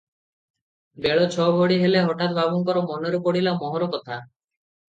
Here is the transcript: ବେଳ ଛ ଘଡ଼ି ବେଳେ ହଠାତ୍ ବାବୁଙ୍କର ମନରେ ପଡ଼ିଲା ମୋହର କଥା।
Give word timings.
ବେଳ 1.05 1.27
ଛ 1.35 1.45
ଘଡ଼ି 1.59 1.77
ବେଳେ 1.83 2.01
ହଠାତ୍ 2.07 2.35
ବାବୁଙ୍କର 2.39 2.83
ମନରେ 2.89 3.21
ପଡ଼ିଲା 3.29 3.55
ମୋହର 3.63 3.93
କଥା। 3.97 4.19